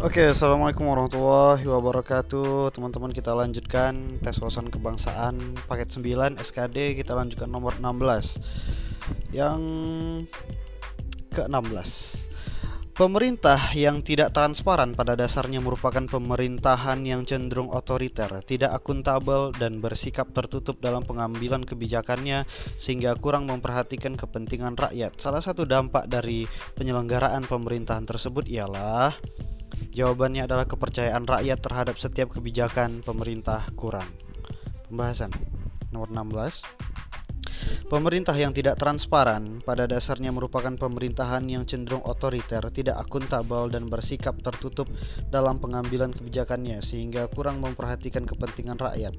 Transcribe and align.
Oke, 0.00 0.32
assalamualaikum 0.32 0.88
warahmatullahi 0.88 1.60
wabarakatuh. 1.68 2.72
Teman-teman, 2.72 3.12
kita 3.12 3.36
lanjutkan 3.36 4.16
tes 4.24 4.32
wawasan 4.40 4.72
kebangsaan 4.72 5.36
paket 5.68 5.92
9 5.92 6.40
SKD. 6.40 6.96
Kita 6.96 7.12
lanjutkan 7.12 7.52
nomor 7.52 7.76
16. 7.76 8.40
Yang 9.28 9.60
ke-16. 11.36 12.16
Pemerintah 12.96 13.60
yang 13.76 14.00
tidak 14.00 14.32
transparan 14.32 14.96
pada 14.96 15.20
dasarnya 15.20 15.60
merupakan 15.60 16.08
pemerintahan 16.08 17.04
yang 17.04 17.28
cenderung 17.28 17.68
otoriter, 17.68 18.40
tidak 18.48 18.72
akuntabel, 18.72 19.52
dan 19.52 19.84
bersikap 19.84 20.32
tertutup 20.32 20.80
dalam 20.80 21.04
pengambilan 21.04 21.60
kebijakannya 21.68 22.48
sehingga 22.80 23.20
kurang 23.20 23.52
memperhatikan 23.52 24.16
kepentingan 24.16 24.80
rakyat. 24.80 25.20
Salah 25.20 25.44
satu 25.44 25.68
dampak 25.68 26.08
dari 26.08 26.48
penyelenggaraan 26.72 27.44
pemerintahan 27.44 28.08
tersebut 28.08 28.48
ialah 28.48 29.12
Jawabannya 29.90 30.44
adalah 30.44 30.68
kepercayaan 30.68 31.24
rakyat 31.24 31.58
terhadap 31.64 31.96
setiap 31.96 32.36
kebijakan 32.36 33.00
pemerintah 33.00 33.64
kurang. 33.72 34.06
Pembahasan 34.92 35.32
nomor 35.90 36.12
16. 36.12 36.90
Pemerintah 37.90 38.34
yang 38.38 38.54
tidak 38.54 38.78
transparan 38.78 39.58
pada 39.66 39.84
dasarnya 39.84 40.30
merupakan 40.30 40.70
pemerintahan 40.70 41.42
yang 41.50 41.66
cenderung 41.66 42.06
otoriter, 42.06 42.62
tidak 42.70 43.02
akuntabel 43.02 43.66
dan 43.66 43.90
bersikap 43.90 44.38
tertutup 44.38 44.86
dalam 45.28 45.58
pengambilan 45.58 46.14
kebijakannya 46.14 46.78
sehingga 46.80 47.26
kurang 47.26 47.58
memperhatikan 47.58 48.24
kepentingan 48.30 48.78
rakyat. 48.78 49.14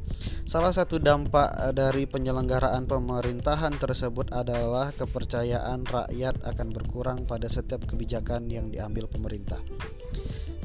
Salah 0.48 0.72
satu 0.72 1.04
dampak 1.04 1.76
dari 1.76 2.08
penyelenggaraan 2.08 2.88
pemerintahan 2.88 3.76
tersebut 3.76 4.32
adalah 4.32 4.96
kepercayaan 4.96 5.84
rakyat 5.84 6.40
akan 6.48 6.68
berkurang 6.72 7.20
pada 7.28 7.52
setiap 7.52 7.84
kebijakan 7.84 8.48
yang 8.48 8.72
diambil 8.72 9.12
pemerintah. 9.12 9.60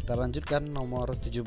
Kita 0.06 0.22
lanjutkan 0.22 0.70
nomor 0.70 1.18
17. 1.18 1.42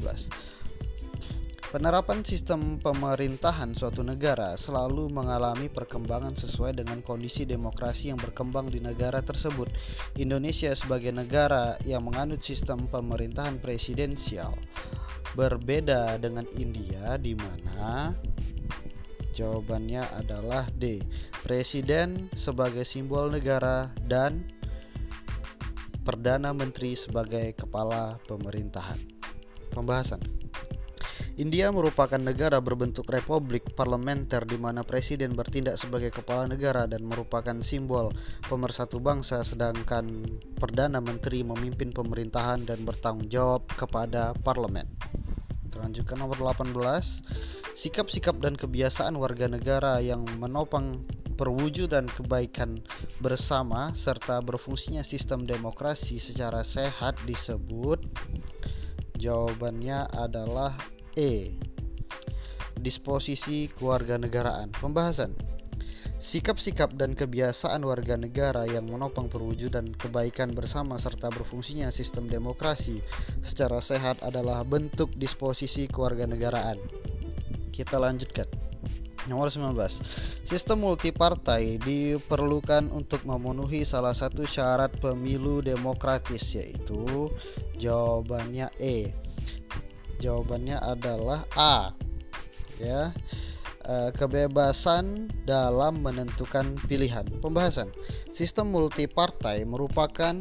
Penerapan 1.71 2.27
sistem 2.27 2.75
pemerintahan 2.75 3.71
suatu 3.71 4.03
negara 4.03 4.59
selalu 4.59 5.07
mengalami 5.07 5.71
perkembangan 5.71 6.35
sesuai 6.35 6.75
dengan 6.75 6.99
kondisi 6.99 7.47
demokrasi 7.47 8.11
yang 8.11 8.19
berkembang 8.19 8.67
di 8.67 8.83
negara 8.83 9.23
tersebut. 9.23 9.71
Indonesia 10.19 10.75
sebagai 10.75 11.15
negara 11.15 11.79
yang 11.87 12.03
menganut 12.03 12.43
sistem 12.43 12.83
pemerintahan 12.91 13.63
presidensial 13.63 14.51
berbeda 15.39 16.19
dengan 16.19 16.43
India 16.59 17.15
di 17.15 17.39
mana 17.39 18.11
jawabannya 19.39 20.03
adalah 20.19 20.67
D. 20.75 20.99
Presiden 21.47 22.27
sebagai 22.35 22.83
simbol 22.83 23.31
negara 23.31 23.87
dan 24.03 24.58
Perdana 26.09 26.57
Menteri 26.57 26.97
sebagai 26.97 27.53
kepala 27.53 28.17
pemerintahan. 28.25 28.97
Pembahasan 29.69 30.17
India 31.37 31.69
merupakan 31.69 32.17
negara 32.17 32.57
berbentuk 32.57 33.05
republik 33.13 33.77
parlementer 33.77 34.41
di 34.41 34.57
mana 34.57 34.81
presiden 34.81 35.37
bertindak 35.37 35.77
sebagai 35.77 36.09
kepala 36.09 36.49
negara 36.49 36.89
dan 36.89 37.05
merupakan 37.05 37.53
simbol 37.61 38.09
pemersatu 38.49 38.97
bangsa 38.97 39.45
sedangkan 39.45 40.25
perdana 40.57 40.97
menteri 40.97 41.45
memimpin 41.45 41.93
pemerintahan 41.93 42.65
dan 42.65 42.81
bertanggung 42.81 43.29
jawab 43.29 43.69
kepada 43.77 44.33
parlemen. 44.41 44.89
Lanjutkan 45.77 46.25
nomor 46.25 46.41
18. 46.41 46.73
Sikap-sikap 47.77 48.41
dan 48.41 48.57
kebiasaan 48.57 49.13
warga 49.13 49.45
negara 49.45 50.01
yang 50.01 50.25
menopang 50.41 51.05
perwujudan 51.39 52.03
kebaikan 52.11 52.83
bersama 53.23 53.95
serta 53.95 54.43
berfungsinya 54.43 55.07
sistem 55.07 55.47
demokrasi 55.47 56.19
secara 56.19 56.67
sehat 56.67 57.15
disebut 57.23 58.03
jawabannya 59.15 60.03
adalah 60.19 60.75
E 61.15 61.55
disposisi 62.75 63.71
kewarganegaraan 63.71 64.75
pembahasan 64.75 65.31
Sikap-sikap 66.19 66.99
dan 66.99 67.15
kebiasaan 67.15 67.79
warga 67.87 68.19
negara 68.19 68.67
yang 68.67 68.91
menopang 68.91 69.31
perwujudan 69.31 69.95
kebaikan 69.95 70.51
bersama 70.51 70.99
serta 70.99 71.31
berfungsinya 71.31 71.87
sistem 71.95 72.27
demokrasi 72.27 72.99
secara 73.39 73.79
sehat 73.79 74.19
adalah 74.19 74.67
bentuk 74.67 75.15
disposisi 75.15 75.87
kewarganegaraan. 75.87 76.75
Kita 77.71 77.95
lanjutkan. 77.95 78.68
Nomor 79.27 79.51
19. 79.51 79.75
Sistem 80.47 80.87
multipartai 80.87 81.75
diperlukan 81.81 82.87
untuk 82.93 83.27
memenuhi 83.27 83.83
salah 83.83 84.15
satu 84.15 84.47
syarat 84.47 84.95
pemilu 85.03 85.59
demokratis 85.59 86.55
yaitu 86.55 87.27
jawabannya 87.75 88.71
E. 88.79 89.11
Jawabannya 90.23 90.79
adalah 90.79 91.43
A. 91.59 91.91
Ya. 92.79 93.11
E, 93.83 94.15
kebebasan 94.15 95.27
dalam 95.43 95.99
menentukan 95.99 96.79
pilihan. 96.87 97.27
Pembahasan. 97.43 97.91
Sistem 98.31 98.71
multipartai 98.71 99.67
merupakan 99.67 100.39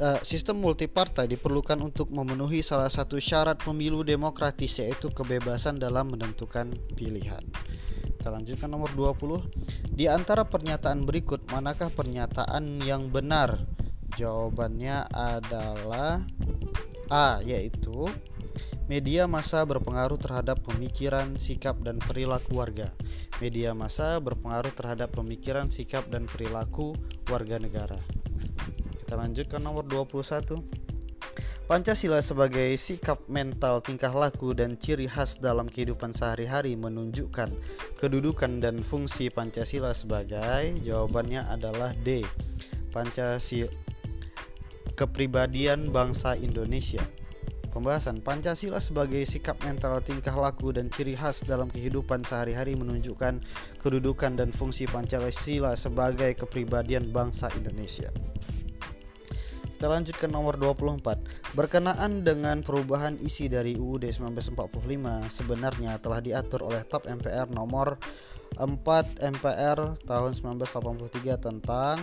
uh, 0.00 0.18
sistem 0.24 0.64
multipartai 0.64 1.28
diperlukan 1.28 1.76
untuk 1.78 2.08
memenuhi 2.10 2.64
salah 2.64 2.88
satu 2.88 3.20
syarat 3.20 3.60
pemilu 3.60 4.00
demokratis 4.00 4.80
yaitu 4.80 5.12
kebebasan 5.12 5.76
dalam 5.76 6.10
menentukan 6.10 6.72
pilihan. 6.96 7.44
Kita 8.20 8.28
lanjutkan 8.32 8.68
nomor 8.68 8.92
20. 8.96 9.96
Di 9.96 10.08
antara 10.08 10.44
pernyataan 10.44 11.04
berikut 11.04 11.44
manakah 11.52 11.88
pernyataan 11.92 12.84
yang 12.84 13.08
benar? 13.08 13.64
Jawabannya 14.16 15.08
adalah 15.08 16.20
A 17.08 17.40
yaitu 17.40 18.06
media 18.86 19.24
massa 19.24 19.62
berpengaruh 19.64 20.18
terhadap 20.18 20.60
pemikiran, 20.66 21.38
sikap 21.38 21.80
dan 21.80 21.96
perilaku 21.96 22.58
warga. 22.58 22.92
Media 23.40 23.72
massa 23.72 24.20
berpengaruh 24.20 24.74
terhadap 24.76 25.14
pemikiran, 25.16 25.72
sikap 25.72 26.06
dan 26.12 26.28
perilaku 26.28 26.92
warga 27.30 27.56
negara. 27.56 27.98
Kita 29.10 29.18
lanjutkan 29.18 29.66
nomor 29.66 29.82
21. 29.90 30.62
Pancasila 31.66 32.22
sebagai 32.22 32.70
sikap 32.78 33.18
mental, 33.26 33.82
tingkah 33.82 34.14
laku, 34.14 34.54
dan 34.54 34.78
ciri 34.78 35.10
khas 35.10 35.34
dalam 35.34 35.66
kehidupan 35.66 36.14
sehari-hari 36.14 36.78
menunjukkan 36.78 37.50
kedudukan 37.98 38.62
dan 38.62 38.78
fungsi 38.86 39.26
Pancasila 39.26 39.90
sebagai 39.98 40.78
jawabannya 40.86 41.42
adalah 41.42 41.90
D. 42.06 42.22
Pancasila 42.94 43.66
kepribadian 44.94 45.90
bangsa 45.90 46.38
Indonesia. 46.38 47.02
Pembahasan 47.74 48.22
Pancasila 48.22 48.78
sebagai 48.78 49.26
sikap 49.26 49.58
mental, 49.66 49.98
tingkah 50.06 50.38
laku, 50.38 50.70
dan 50.70 50.86
ciri 50.86 51.18
khas 51.18 51.42
dalam 51.42 51.66
kehidupan 51.66 52.22
sehari-hari 52.22 52.78
menunjukkan 52.78 53.42
kedudukan 53.82 54.38
dan 54.38 54.54
fungsi 54.54 54.86
Pancasila 54.86 55.74
sebagai 55.74 56.30
kepribadian 56.38 57.10
bangsa 57.10 57.50
Indonesia. 57.58 58.14
Kita 59.80 59.88
lanjut 59.88 60.12
ke 60.12 60.28
nomor 60.28 60.60
24. 60.60 61.56
Berkenaan 61.56 62.20
dengan 62.20 62.60
perubahan 62.60 63.16
isi 63.16 63.48
dari 63.48 63.80
UUD 63.80 64.12
1945 64.12 64.76
sebenarnya 65.32 65.96
telah 65.96 66.20
diatur 66.20 66.68
oleh 66.68 66.84
TAP 66.84 67.08
MPR 67.08 67.48
nomor 67.48 67.96
4 68.60 68.60
MPR 69.16 70.04
tahun 70.04 70.36
1983 70.36 71.40
tentang 71.40 71.96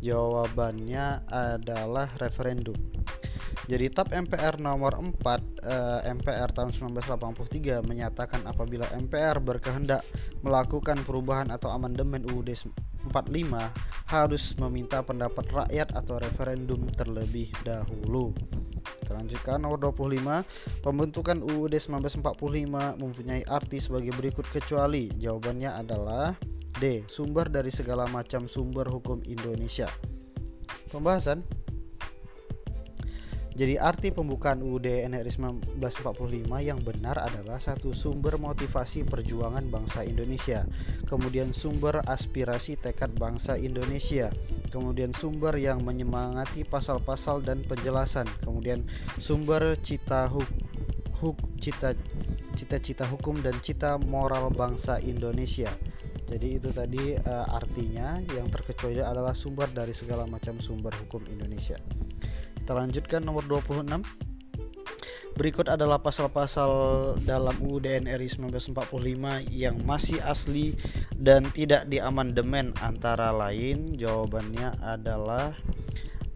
jawabannya 0.00 1.26
adalah 1.28 2.10
referendum. 2.20 2.76
Jadi 3.66 3.90
TAP 3.90 4.14
MPR 4.14 4.62
nomor 4.62 4.94
4 4.94 5.18
eh, 5.66 6.00
MPR 6.14 6.54
tahun 6.54 6.70
1983 6.70 7.82
menyatakan 7.82 8.46
apabila 8.46 8.86
MPR 8.94 9.42
berkehendak 9.42 10.06
melakukan 10.46 11.02
perubahan 11.02 11.50
atau 11.50 11.74
amandemen 11.74 12.22
UUD 12.30 12.54
45 13.10 13.10
harus 14.06 14.54
meminta 14.62 15.02
pendapat 15.02 15.50
rakyat 15.50 15.98
atau 15.98 16.22
referendum 16.22 16.86
terlebih 16.94 17.50
dahulu. 17.66 18.30
Terlanjutkan 19.06 19.58
nomor 19.58 19.82
25, 19.82 20.46
pembentukan 20.82 21.38
UUD 21.42 21.74
1945 21.74 23.02
mempunyai 23.02 23.42
arti 23.50 23.82
sebagai 23.82 24.14
berikut 24.14 24.46
kecuali 24.46 25.10
jawabannya 25.18 25.70
adalah 25.74 26.38
D. 26.76 27.04
Sumber 27.08 27.48
dari 27.48 27.72
segala 27.72 28.04
macam 28.12 28.46
sumber 28.46 28.88
hukum 28.88 29.24
Indonesia. 29.24 29.88
Pembahasan 30.92 31.42
jadi 33.56 33.80
arti 33.80 34.12
pembukaan 34.12 34.60
UUD 34.60 34.84
NRI 34.84 35.32
1945 35.72 36.44
yang 36.60 36.76
benar 36.84 37.16
adalah 37.16 37.56
satu 37.56 37.88
sumber 37.88 38.36
motivasi 38.36 39.08
perjuangan 39.08 39.64
bangsa 39.72 40.04
Indonesia, 40.04 40.68
kemudian 41.08 41.56
sumber 41.56 42.04
aspirasi 42.04 42.76
tekad 42.76 43.16
bangsa 43.16 43.56
Indonesia, 43.56 44.28
kemudian 44.68 45.16
sumber 45.16 45.56
yang 45.56 45.80
menyemangati 45.88 46.68
pasal-pasal 46.68 47.40
dan 47.40 47.64
penjelasan, 47.64 48.28
kemudian 48.44 48.84
sumber 49.24 49.80
cita 49.80 50.28
huk, 50.28 50.52
huk 51.24 51.40
cita 51.56 51.96
cita-cita 52.60 53.08
hukum 53.08 53.40
dan 53.40 53.56
cita 53.64 53.96
moral 53.96 54.52
bangsa 54.52 55.00
Indonesia. 55.00 55.72
Jadi 56.26 56.58
itu 56.58 56.68
tadi 56.74 57.14
uh, 57.14 57.46
artinya 57.54 58.18
yang 58.34 58.50
terkecuali 58.50 58.98
adalah 58.98 59.32
sumber 59.32 59.70
dari 59.70 59.94
segala 59.94 60.26
macam 60.26 60.58
sumber 60.58 60.90
hukum 61.06 61.22
Indonesia. 61.30 61.78
Kita 62.58 62.74
lanjutkan 62.74 63.22
nomor 63.22 63.46
26. 63.46 64.26
Berikut 65.36 65.68
adalah 65.68 66.00
pasal-pasal 66.00 66.70
dalam 67.22 67.52
UUD 67.60 68.08
NRI 68.08 68.40
1945 68.40 69.52
yang 69.52 69.76
masih 69.84 70.16
asli 70.24 70.72
dan 71.12 71.44
tidak 71.52 71.92
diamandemen 71.92 72.72
antara 72.80 73.36
lain 73.36 73.92
jawabannya 74.00 74.80
adalah 74.80 75.52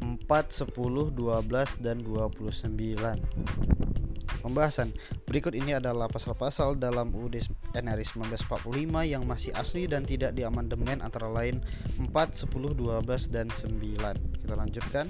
4, 0.04 0.20
10, 0.28 1.16
12 1.16 1.80
dan 1.80 1.96
29. 2.04 3.16
Pembahasan 4.38 4.94
berikut 5.26 5.52
ini 5.52 5.74
adalah 5.74 6.06
pasal-pasal 6.06 6.78
dalam 6.78 7.10
UUD 7.10 7.42
NRI 7.74 8.06
1945 8.06 8.70
yang 9.04 9.26
masih 9.26 9.50
asli 9.58 9.90
dan 9.90 10.06
tidak 10.06 10.38
diamandemen 10.38 11.02
antara 11.02 11.26
lain 11.26 11.58
4, 11.98 12.08
10, 12.08 12.46
12 12.78 13.34
dan 13.34 13.50
9. 13.50 14.46
Kita 14.46 14.54
lanjutkan. 14.54 15.06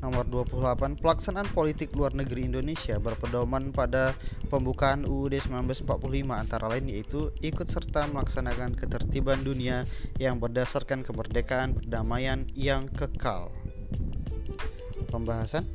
Nomor 0.00 0.24
28, 0.32 0.96
pelaksanaan 0.96 1.44
politik 1.52 1.92
luar 1.92 2.16
negeri 2.16 2.48
Indonesia 2.48 2.96
berpedoman 2.96 3.68
pada 3.68 4.16
pembukaan 4.48 5.04
UUD 5.04 5.36
1945 5.36 5.84
antara 6.32 6.72
lain 6.72 6.88
yaitu 6.88 7.28
ikut 7.44 7.68
serta 7.68 8.08
melaksanakan 8.08 8.72
ketertiban 8.80 9.44
dunia 9.44 9.84
yang 10.16 10.40
berdasarkan 10.40 11.04
kemerdekaan 11.04 11.76
perdamaian 11.76 12.48
yang 12.56 12.88
kekal. 12.96 13.52
Pembahasan 15.12 15.68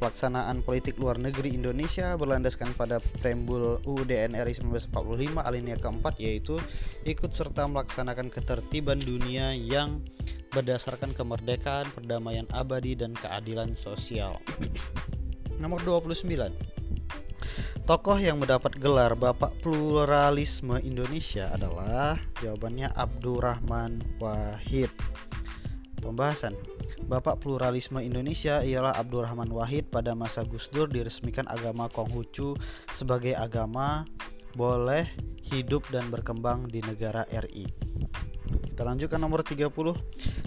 pelaksanaan 0.00 0.64
politik 0.64 0.96
luar 0.96 1.20
negeri 1.20 1.52
Indonesia 1.52 2.16
berlandaskan 2.16 2.72
pada 2.72 2.96
preambul 3.20 3.84
UUD 3.84 4.08
NRI 4.08 4.56
1945 4.56 5.36
alinea 5.44 5.76
keempat 5.76 6.16
yaitu 6.16 6.56
ikut 7.04 7.36
serta 7.36 7.68
melaksanakan 7.68 8.32
ketertiban 8.32 8.96
dunia 8.96 9.52
yang 9.52 10.00
berdasarkan 10.50 11.14
kemerdekaan, 11.14 11.86
perdamaian 11.94 12.48
abadi 12.50 12.98
dan 12.98 13.14
keadilan 13.14 13.78
sosial. 13.78 14.40
Nomor 15.62 15.78
29. 15.84 16.26
Tokoh 17.84 18.18
yang 18.22 18.38
mendapat 18.38 18.78
gelar 18.78 19.18
Bapak 19.18 19.50
Pluralisme 19.60 20.78
Indonesia 20.80 21.50
adalah 21.52 22.16
jawabannya 22.38 22.86
Abdurrahman 22.94 24.00
Wahid. 24.22 24.90
Pembahasan 26.00 26.56
Bapak 27.06 27.44
Pluralisme 27.44 28.00
Indonesia 28.00 28.64
ialah 28.64 28.96
Abdurrahman 28.96 29.52
Wahid 29.52 29.92
pada 29.92 30.16
masa 30.16 30.42
Gus 30.46 30.72
Dur 30.72 30.88
diresmikan 30.88 31.44
agama 31.46 31.86
Konghucu 31.92 32.56
sebagai 32.96 33.36
agama 33.36 34.08
boleh 34.54 35.06
hidup 35.50 35.86
dan 35.90 36.10
berkembang 36.10 36.66
di 36.70 36.82
negara 36.82 37.26
RI. 37.30 37.66
Kita 38.50 38.82
lanjutkan 38.82 39.20
nomor 39.22 39.44
30. 39.46 39.70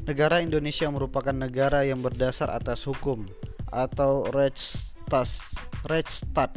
Negara 0.04 0.44
Indonesia 0.44 0.88
merupakan 0.92 1.36
negara 1.36 1.88
yang 1.88 2.04
berdasar 2.04 2.52
atas 2.52 2.84
hukum 2.84 3.24
atau 3.72 4.28
Rechtstas, 4.32 5.56
Rechtstat 5.88 6.52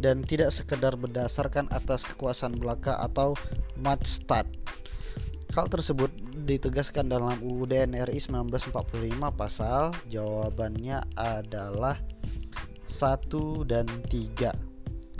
dan 0.00 0.20
tidak 0.24 0.52
sekedar 0.52 0.96
berdasarkan 0.96 1.68
atas 1.72 2.04
kekuasaan 2.04 2.56
belaka 2.56 3.00
atau 3.00 3.32
Matstat. 3.80 4.48
Hal 5.56 5.72
tersebut 5.72 6.12
ditegaskan 6.46 7.10
dalam 7.10 7.42
UUD 7.42 7.74
NRI 7.74 8.22
1945 8.22 9.18
pasal 9.34 9.90
jawabannya 10.06 11.02
adalah 11.18 11.98
1 12.86 13.66
dan 13.66 13.84
3 14.06 14.54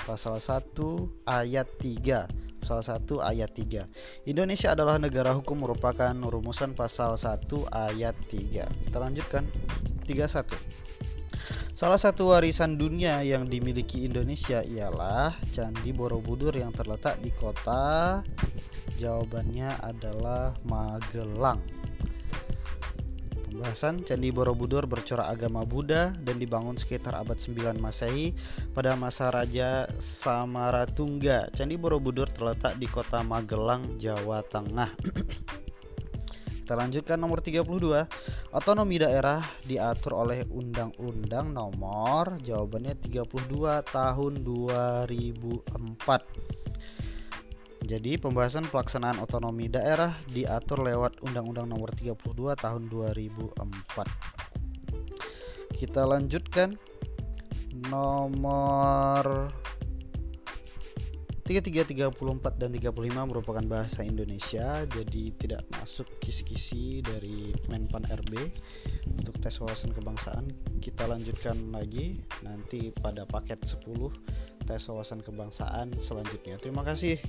pasal 0.06 0.38
1 0.38 1.26
ayat 1.26 1.66
3 1.82 2.62
pasal 2.62 2.80
1 2.80 3.30
ayat 3.34 3.50
3 3.50 4.30
Indonesia 4.30 4.70
adalah 4.70 5.02
negara 5.02 5.34
hukum 5.34 5.66
merupakan 5.66 6.14
rumusan 6.14 6.78
pasal 6.78 7.18
1 7.18 7.50
ayat 7.74 8.14
3 8.30 8.86
kita 8.86 8.98
lanjutkan. 9.02 9.42
31 10.06 10.86
Salah 11.76 12.00
satu 12.00 12.32
warisan 12.32 12.80
dunia 12.80 13.20
yang 13.20 13.44
dimiliki 13.44 14.08
Indonesia 14.08 14.64
ialah 14.64 15.36
Candi 15.52 15.92
Borobudur 15.92 16.56
yang 16.56 16.72
terletak 16.72 17.20
di 17.20 17.28
kota 17.36 18.24
Jawabannya 18.94 19.82
adalah 19.82 20.54
Magelang. 20.62 21.58
Pembahasan 23.56 24.04
Candi 24.04 24.28
Borobudur 24.28 24.84
bercorak 24.84 25.32
agama 25.32 25.64
Buddha 25.64 26.12
dan 26.12 26.36
dibangun 26.36 26.76
sekitar 26.76 27.16
abad 27.16 27.40
9 27.40 27.80
Masehi 27.80 28.36
pada 28.76 28.92
masa 29.00 29.32
Raja 29.32 29.88
Samaratungga. 29.96 31.48
Candi 31.56 31.80
Borobudur 31.80 32.28
terletak 32.28 32.76
di 32.76 32.84
kota 32.84 33.24
Magelang, 33.24 33.96
Jawa 33.96 34.44
Tengah. 34.44 34.92
Kita 36.66 36.74
lanjutkan 36.76 37.16
nomor 37.16 37.40
32. 37.40 37.64
Otonomi 38.52 39.00
daerah 39.00 39.40
diatur 39.64 40.20
oleh 40.20 40.44
Undang-Undang 40.50 41.54
Nomor 41.54 42.42
jawabannya 42.42 42.98
32 42.98 43.86
tahun 43.86 44.32
2004. 44.42 46.55
Jadi 47.86 48.18
pembahasan 48.18 48.66
pelaksanaan 48.66 49.22
otonomi 49.22 49.70
daerah 49.70 50.10
diatur 50.26 50.82
lewat 50.82 51.22
Undang-Undang 51.22 51.70
Nomor 51.70 51.94
32 51.94 52.58
Tahun 52.58 52.82
2004. 52.90 55.70
Kita 55.70 56.02
lanjutkan. 56.02 56.74
Nomor 57.86 59.54
33, 61.46 62.10
34 62.10 62.58
dan 62.58 62.74
35 62.74 63.30
merupakan 63.30 63.62
bahasa 63.62 64.02
Indonesia 64.02 64.82
jadi 64.90 65.30
tidak 65.38 65.62
masuk 65.78 66.10
kisi-kisi 66.18 67.06
dari 67.06 67.54
Menpan 67.70 68.02
RB 68.10 68.50
untuk 69.14 69.38
tes 69.38 69.54
wawasan 69.62 69.94
kebangsaan 69.94 70.50
kita 70.82 71.06
lanjutkan 71.06 71.54
lagi. 71.70 72.18
Nanti 72.42 72.90
pada 72.90 73.22
paket 73.22 73.62
10 73.62 73.78
tes 74.66 74.82
wawasan 74.90 75.22
kebangsaan 75.22 75.94
selanjutnya. 76.02 76.58
Terima 76.58 76.82
kasih 76.82 77.22